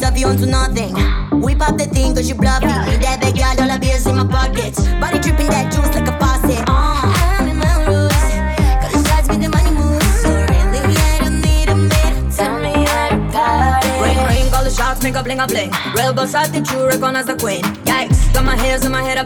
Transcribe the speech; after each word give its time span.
tough, 0.00 0.18
you 0.18 0.46
nothing. 0.46 0.94
Whip 1.40 1.60
up 1.60 1.76
the 1.76 1.86
thing 1.86 2.14
cause 2.14 2.28
you 2.28 2.34
bluffing. 2.34 2.68
Yeah. 2.68 2.86
Me 2.86 2.96
that 2.96 3.20
bad 3.20 3.36
girl, 3.36 3.64
all 3.64 3.74
the 3.74 3.80
bills 3.80 4.06
in 4.06 4.16
my 4.16 4.26
pockets. 4.26 4.80
Body 4.98 5.18
dripping 5.20 5.48
that 5.48 5.72
juice 5.72 5.94
like 5.94 6.08
a 6.08 6.18
faucet. 6.18 6.64
Uh. 6.66 7.00
make 15.02 15.14
a 15.14 15.22
bling 15.22 15.40
a 15.40 15.46
bling. 15.46 15.70
Real 15.94 16.12
boss 16.12 16.34
attitude, 16.34 16.86
recognize 16.86 17.26
the 17.26 17.36
queen. 17.36 17.62
Yikes, 17.84 18.32
got 18.34 18.44
my 18.44 18.54
hairs 18.56 18.84
in 18.84 18.92
my 18.92 19.02
head. 19.02 19.18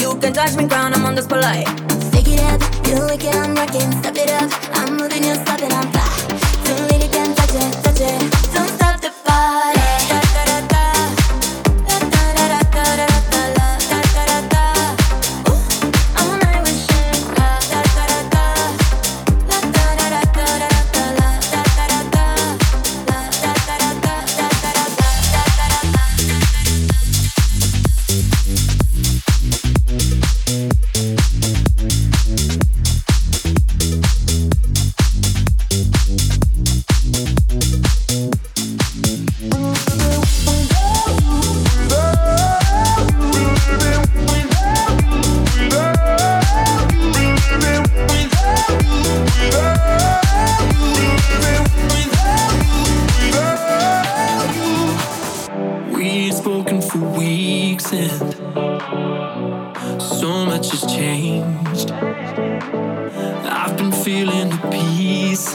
You 0.00 0.18
can 0.18 0.32
touch 0.32 0.56
me 0.56 0.66
ground, 0.66 0.94
I'm 0.94 1.04
on 1.04 1.14
this 1.14 1.26
polite. 1.26 1.68
Stick 2.08 2.28
it 2.28 2.40
up, 2.40 2.60
it, 2.86 3.34
I'm 3.34 3.54
rocking. 3.54 3.92
Step 4.00 4.16
it 4.16 4.30
up, 4.30 4.50
I'm 4.74 4.96
moving, 4.96 5.24
you're 5.24 5.36
stopping, 5.36 5.72
I'm 5.72 5.90
back. 5.92 6.11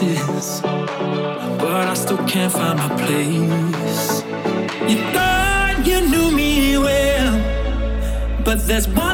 but 0.00 1.88
I 1.88 1.94
still 1.94 2.18
can't 2.28 2.52
find 2.52 2.78
my 2.78 2.88
place. 2.88 4.22
You 4.88 4.98
thought 5.12 5.82
you 5.84 6.08
knew 6.08 6.30
me 6.30 6.78
well, 6.78 8.44
but 8.44 8.66
there's 8.66 8.86
one. 8.88 9.07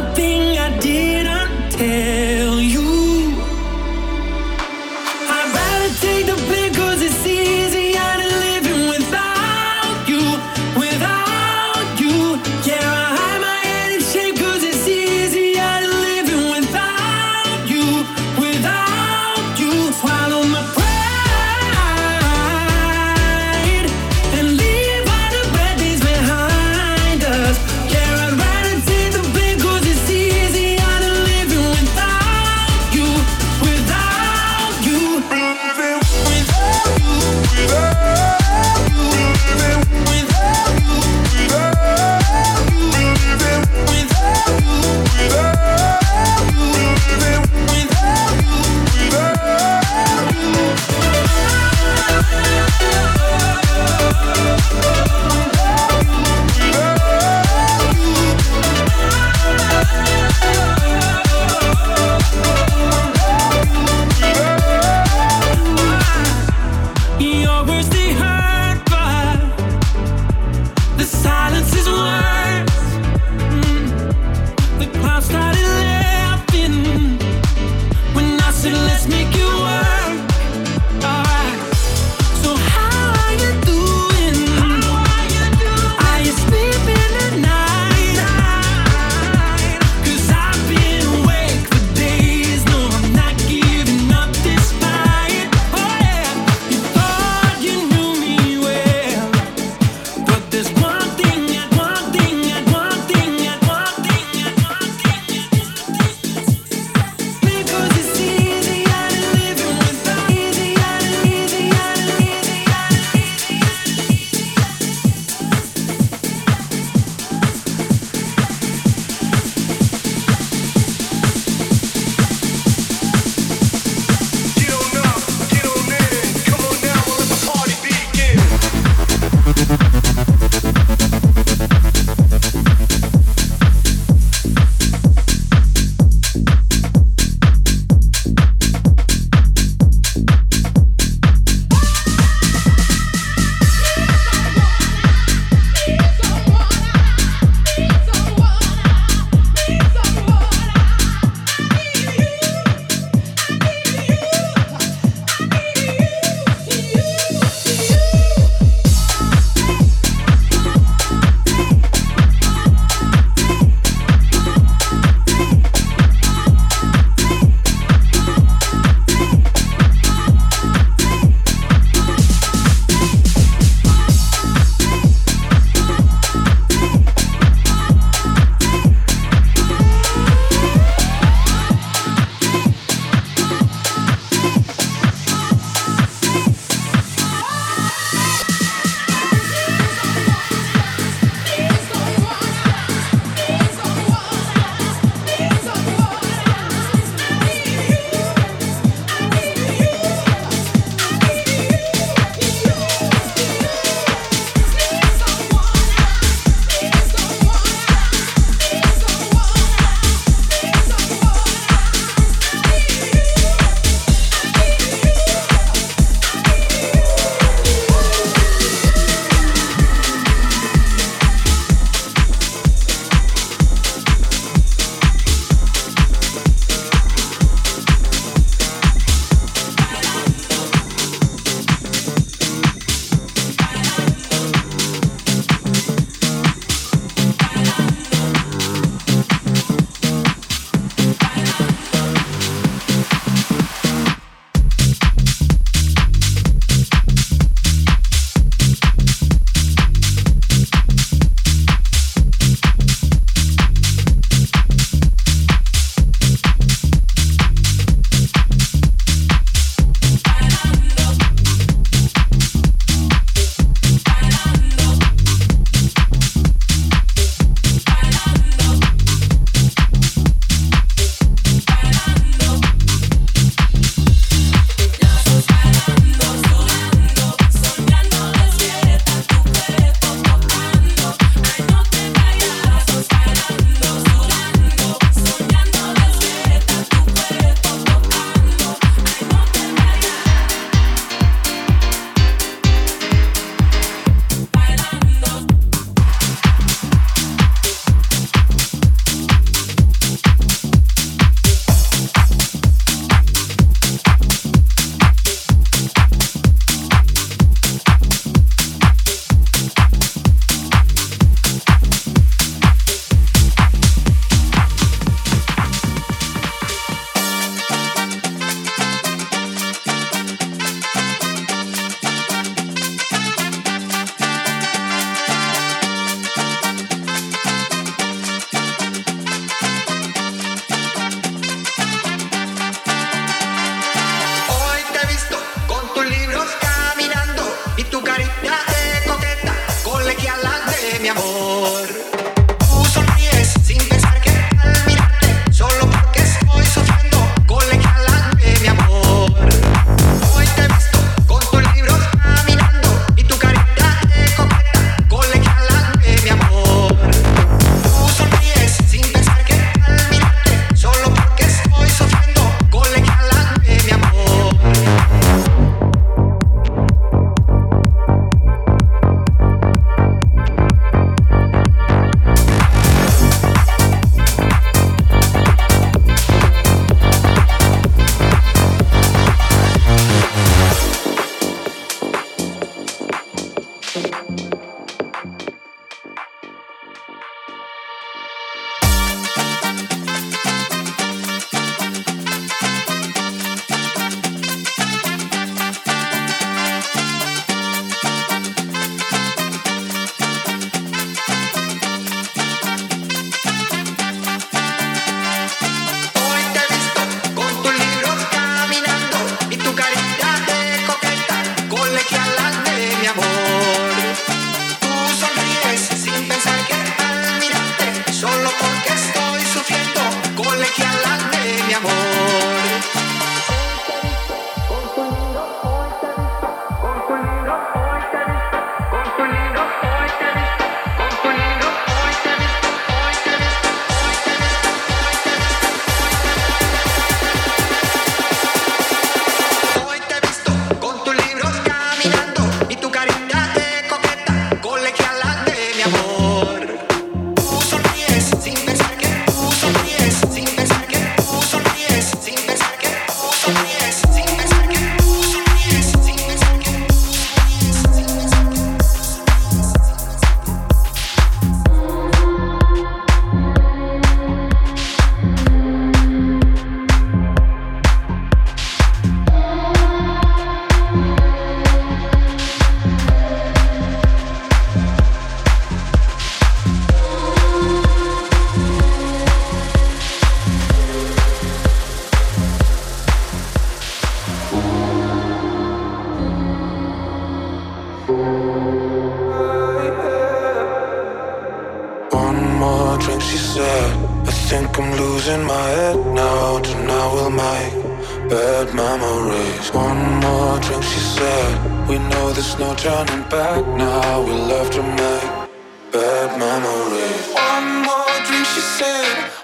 Drink, 508.79 509.44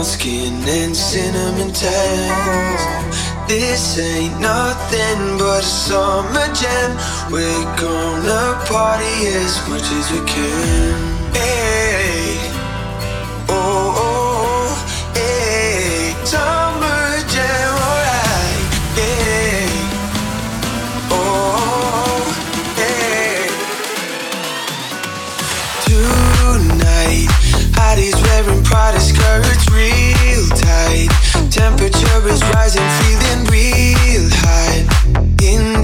brown 0.00 0.04
skin 0.04 0.54
and 0.68 0.96
cinnamon 0.96 1.72
tans. 1.72 2.82
This 3.48 3.98
ain't 3.98 4.40
nothing 4.40 5.38
but 5.38 5.60
a 5.60 5.62
summer 5.62 6.46
jam. 6.54 6.96
We're 7.30 7.76
gonna 7.76 8.64
party 8.66 9.26
as 9.26 9.68
much 9.68 9.82
as 9.82 10.10
we 10.12 10.20
can. 10.26 11.34
Hey, 11.34 12.38
oh, 13.48 13.94
oh, 13.96 14.06
oh 14.06 14.74
hey, 15.14 16.14
summer 16.24 17.04
jam, 17.34 17.72
alright. 17.88 18.68
Hey, 18.96 19.68
oh, 21.10 21.52
oh, 22.08 22.22
hey. 22.80 23.48
Tonight, 25.84 27.28
hotties 27.76 28.18
wearing 28.22 28.62
Prada 28.64 29.00
skirts 29.00 29.59
Temperature 31.50 32.28
is 32.28 32.42
rising, 32.54 32.82
feeling 32.98 33.44
real 33.46 34.28
high. 34.42 34.84
In 35.40 35.79